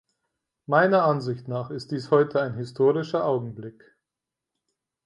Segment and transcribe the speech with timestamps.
[0.65, 3.83] Meiner Ansicht nach ist dies heute ein historischer Augenblick.